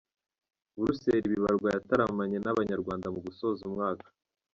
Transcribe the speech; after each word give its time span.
Buruseli 0.75 1.31
Bibarwa 1.33 1.67
yataramanye 1.75 2.37
n’Abanyarwanda 2.41 3.07
mu 3.13 3.19
gusoza 3.25 3.61
umwaka 3.69 4.07